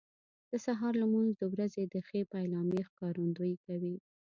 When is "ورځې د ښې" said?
1.53-2.21